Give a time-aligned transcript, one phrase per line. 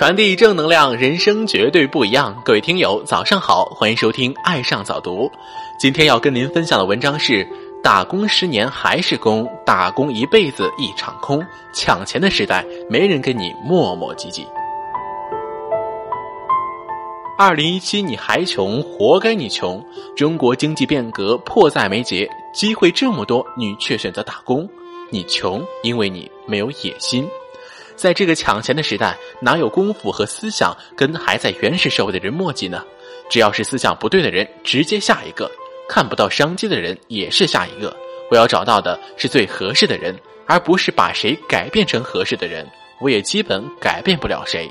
[0.00, 2.34] 传递正能量，人生绝对不一样。
[2.42, 5.26] 各位听友，早上好，欢迎收听《爱上早读》。
[5.78, 7.46] 今天要跟您分享的文章是：
[7.82, 11.44] 打工十年还是工，打工一辈子一场空。
[11.74, 14.46] 抢钱的时代，没人跟你磨磨唧唧。
[17.36, 19.84] 二零一七，你还穷，活该你穷。
[20.16, 24.66] 中国经济变革迫在眉睫，机会这么多，你却选择打工，
[25.10, 27.28] 你穷，因为你没有野心。
[28.00, 32.82] 在这个抢钱的时代，哪有功夫和思想跟还在原始社会的人磨叽呢？
[33.28, 35.46] 只要是思想不对的人，直接下一个；
[35.86, 37.94] 看不到商机的人，也是下一个。
[38.30, 42.66] 我要找到的是最合适的人，而不是把谁改变成合适的人。
[43.00, 44.70] 我也基本改变不了谁。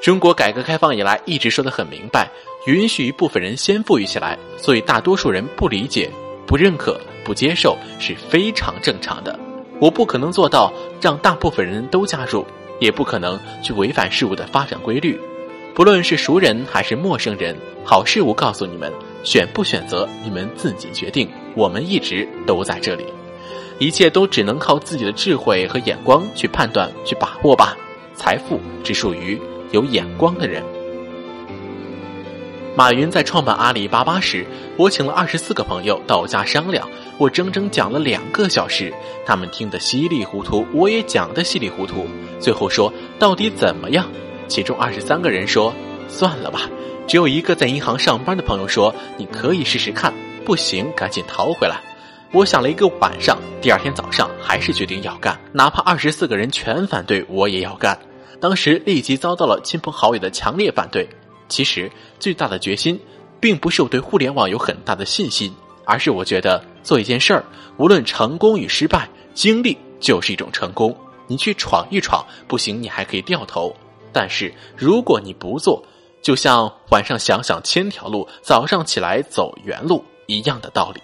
[0.00, 2.26] 中国改革开放以来一直说得很明白，
[2.66, 6.10] 允许一部分人先富裕起来，所以大多数人不理解、
[6.46, 9.38] 不认可、不接受是非常正常的。
[9.80, 12.44] 我不可能做到让大部分人都加入，
[12.78, 15.18] 也不可能去违反事物的发展规律。
[15.74, 18.92] 不论是熟人还是陌生人，好事物告诉你们，
[19.24, 21.28] 选不选择你们自己决定。
[21.54, 23.06] 我们一直都在这里，
[23.78, 27.76] 一切都只能靠自己的智慧和眼光去判断、去把握吧。
[28.14, 30.62] 财富只属于有眼光的人。
[32.76, 38.94] 马云在创办阿里巴巴时，我请了二十四个朋友到家商量，我整整讲了两个小时，
[39.26, 42.06] 他们听得稀里糊涂，我也讲得稀里糊涂。
[42.38, 44.06] 最后说到底怎么样？
[44.46, 45.74] 其中二十三个人说
[46.08, 46.70] 算了吧，
[47.08, 51.80] 只有一个在银行上班的朋友说你可以试试看，不行赶紧逃回来。
[52.32, 57.98] 我想了一个晚上，第二天早上还是决定要干，哪怕二十四个人全反对，我也要干。
[58.40, 61.06] 当时立即遭到了亲朋好友的强烈反对。
[61.50, 62.98] 其实最大的决心，
[63.38, 65.52] 并不是我对互联网有很大的信心，
[65.84, 67.44] 而是我觉得做一件事儿，
[67.76, 70.96] 无论成功与失败，经历就是一种成功。
[71.26, 73.76] 你去闯一闯，不行你还可以掉头。
[74.12, 75.84] 但是如果你不做，
[76.22, 81.00] 就像晚上想想千条路，早上起来走原路一样的道理。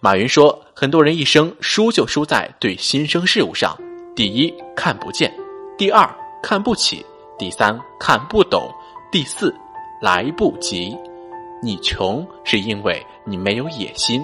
[0.00, 3.76] 马云说，很多人一生输就输在对新生事物上。
[4.18, 5.32] 第一看不见，
[5.76, 6.04] 第二
[6.42, 7.06] 看不起，
[7.38, 8.68] 第三看不懂，
[9.12, 9.54] 第四
[10.00, 10.98] 来不及。
[11.62, 14.20] 你穷是因为你没有野心，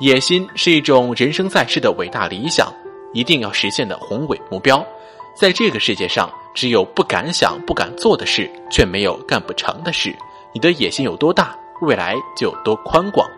[0.00, 2.74] 野心是一种人生在世的伟大理想，
[3.12, 4.84] 一定要实现的宏伟目标。
[5.36, 10.12] 在这个世界上，只有不敢想、不敢做的事，却没有干不成的事。
[10.52, 13.30] 你的野心有多大，未来就有多宽广。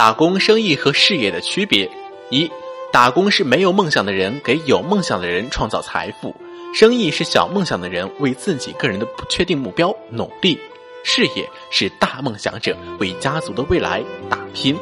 [0.00, 1.86] 打工、生意和事业的区别：
[2.30, 2.50] 一、
[2.90, 6.34] 打工是没有梦想的人给有梦想的人创造财富；
[6.72, 10.56] 生意是小梦想的人为自己个人的不确定目标努力；
[11.04, 14.74] 事业是大梦想者为家族的未来打拼。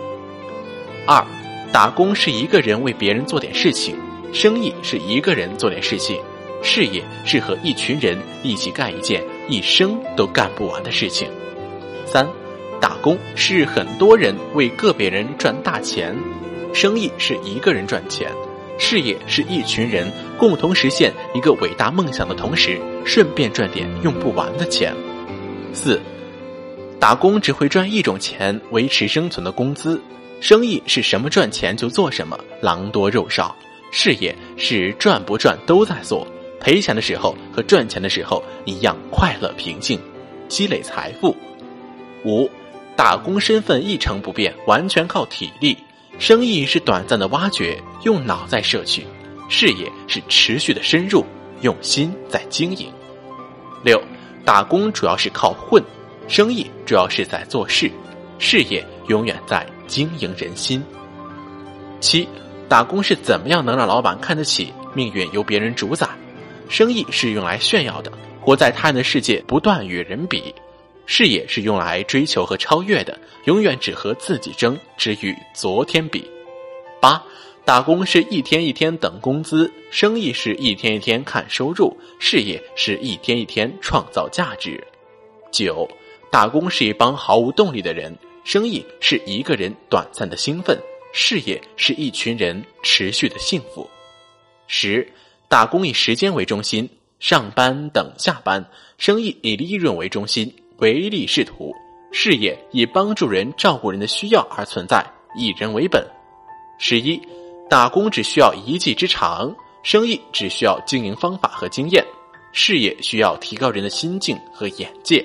[1.04, 1.26] 二、
[1.72, 3.96] 打工是一个人为别人做点事情；
[4.32, 6.20] 生意是一个人做点事情；
[6.62, 11.28] 事业是和一群人一起干一件一生都干不完的事情。
[12.06, 12.24] 三。
[12.80, 16.16] 打工是很多人为个别人赚大钱，
[16.72, 18.30] 生意是一个人赚钱，
[18.78, 24.94] 事业是一群人共同实现一个伟大梦想的同时，顺便赚点用不完的钱。
[25.72, 26.00] 四，
[27.00, 29.98] 打工只会赚一种钱，维持生存的工资；
[30.40, 33.54] 生意是什么赚钱就做什么，狼多肉少；
[33.90, 36.26] 事业是赚不赚都在做，
[36.60, 39.98] 赔钱的时候和赚钱的时候一样快乐平静，
[40.48, 41.36] 积累财富。
[42.24, 42.48] 五。
[42.98, 45.76] 打工身份一成不变，完全靠体力；
[46.18, 49.04] 生意是短暂的挖掘，用脑在摄取；
[49.48, 51.24] 事业是持续的深入，
[51.60, 52.92] 用心在经营。
[53.84, 54.02] 六，
[54.44, 55.80] 打工主要是靠混，
[56.26, 57.88] 生意主要是在做事，
[58.40, 60.82] 事业永远在经营人心。
[62.00, 62.28] 七，
[62.68, 64.72] 打工是怎么样能让老板看得起？
[64.92, 66.08] 命运由别人主宰，
[66.68, 70.52] 生意是用来炫耀的，活在他人的世界，不断与人比。
[71.10, 76.22] 事业是用来追求和超越的，永远只和自己争，只与昨天比。
[77.00, 77.20] 八，
[77.64, 84.86] 打工是一天一天等工资，生意是一天一天看收入，事业是一天一天创造价值。
[85.50, 85.88] 九，
[86.30, 88.14] 打工是一帮毫无动力的人，
[88.44, 90.78] 生意是一个人短暂的兴奋，
[91.14, 93.88] 事业是一群人持续的幸福。
[94.66, 95.10] 十，
[95.48, 96.86] 打工以时间为中心，
[97.18, 98.62] 上班等下班，
[98.98, 100.54] 生意以利润为中心。
[100.78, 101.74] 唯利是图，
[102.12, 105.04] 事业以帮助人、照顾人的需要而存在，
[105.34, 106.06] 以人为本。
[106.78, 107.20] 十一，
[107.68, 109.52] 打工只需要一技之长，
[109.82, 112.04] 生意只需要经营方法和经验，
[112.52, 115.24] 事业需要提高人的心境和眼界。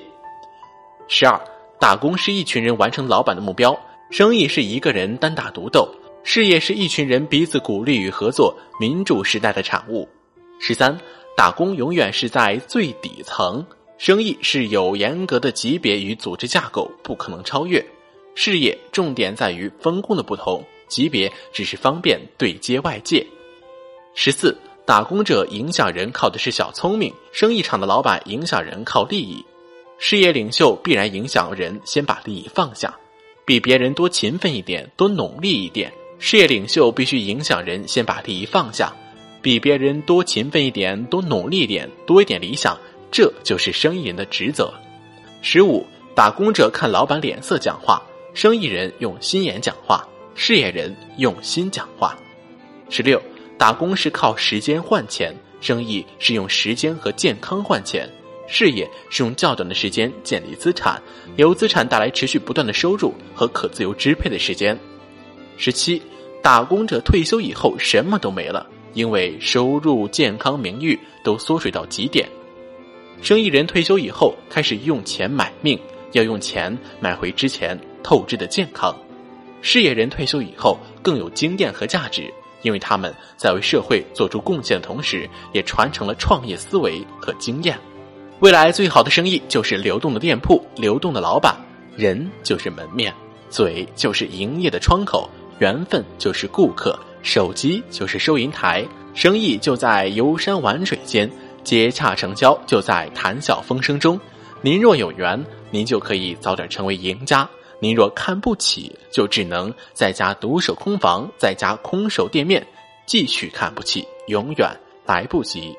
[1.07, 1.39] 十二，
[1.79, 3.79] 打工是一群人完成老板的目标，
[4.09, 5.87] 生意是一个人单打独斗，
[6.23, 10.09] 事业是一群人彼此鼓励与合作，民主时代的产物。
[10.57, 10.99] 十三，
[11.37, 13.63] 打工永远是在最底层，
[14.03, 17.81] 生意是有严格的级别与组织架构，不可能超越。
[18.35, 23.25] 事业重点在于分工的不同，级别只是方便对接外界。
[24.13, 29.41] 十四，打工者影响人靠的是小聪明，生意场的老板影响人靠利益。
[29.97, 32.93] 事业领袖必然影响人先把利益放下，
[33.45, 35.89] 比别人多勤奋一点，多努力一点。
[36.19, 38.93] 事业领袖必须影响人先把利益放下，
[39.41, 42.77] 比别人多勤奋一点，多努力一点，多一点理想。
[43.13, 44.73] 这就是生意人的职责。
[45.43, 48.01] 十五，打工者看老板脸色讲话，
[48.33, 52.17] 生意人用心眼讲话，事业人用心讲话。
[52.89, 53.21] 十六，
[53.55, 55.31] 打工是靠时间换钱，
[55.61, 58.09] 生意是用时间和健康换钱。
[58.47, 60.99] 事业是用较短的时间建立资产，
[61.35, 64.77] 由资产带来持续不断的收入和可自由支配的时间。
[65.55, 66.01] 十七，
[66.41, 68.65] 打工者退休以后什么都没了，
[68.95, 72.27] 因为收入、健康、名誉都缩水到极点。
[73.23, 75.79] 生意人退休以后开始用钱买命，
[76.11, 78.93] 要用钱买回之前透支的健康。
[79.61, 82.29] 事业人退休以后更有经验和价值，
[82.63, 87.79] 因为他们在为社会做出贡献的同时，也传承了创业思维和经验。
[88.41, 91.55] 未来最好的生意就是流动的店铺、流动的老板，
[91.95, 93.13] 人就是门面，
[93.49, 95.29] 嘴就是营业的窗口，
[95.59, 101.31] 缘分就是顾客，手机就是收银台，生意就在游山玩水间，
[101.63, 104.19] 接洽成交就在谈笑风生中。
[104.61, 107.47] 您若有缘，您就可以早点成为赢家；
[107.79, 112.65] 您若看不起，就只能在家独守空房，在家空守店面，
[113.05, 114.69] 继续看不起，永远
[115.05, 115.75] 来不及。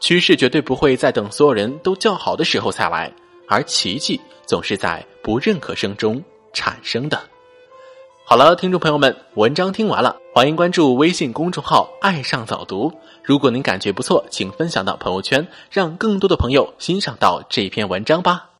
[0.00, 3.12] 趋势绝对不会在等所有人都叫好的时候才来，
[3.48, 6.22] 而奇迹总是在不认可声中
[6.52, 7.18] 产生的。
[8.26, 12.90] 好了，听众朋友们，文章听完了，欢迎关注微信公众号“爱上早读”。
[13.22, 18.53] 如果您感觉不错，请分享到朋友圈，让更多的朋友欣赏到这篇文章吧。